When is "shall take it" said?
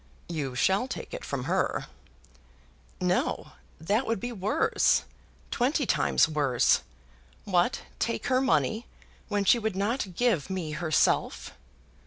0.55-1.23